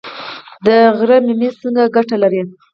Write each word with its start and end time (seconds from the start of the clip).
د 0.65 0.67
غره 0.97 1.17
ممیز 1.27 1.53
څه 1.61 1.81
ګټه 1.95 2.15
لري؟ 2.23 2.41